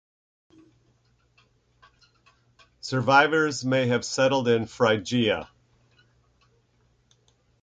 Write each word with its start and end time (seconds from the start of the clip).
Survivors 2.79 3.63
may 3.63 3.85
have 3.85 4.03
settled 4.03 4.47
in 4.47 4.65
Phrygia. 4.65 5.47